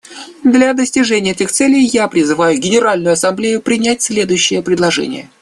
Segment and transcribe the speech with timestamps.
[0.43, 5.29] Для достижения этих целей я призываю Генеральную Ассамблею принять следующие предложения.